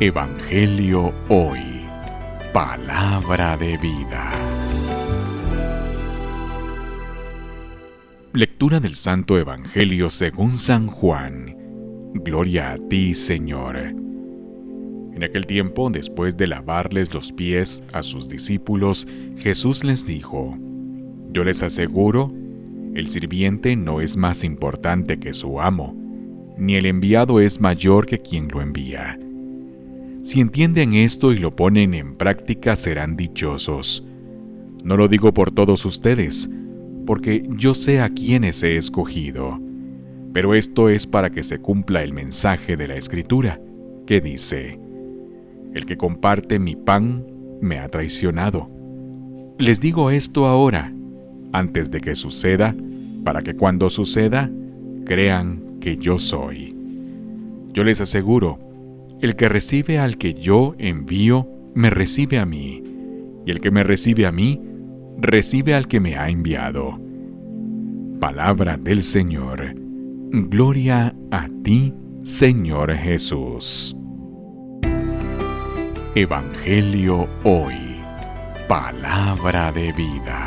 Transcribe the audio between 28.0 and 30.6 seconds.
que quien lo envía. Si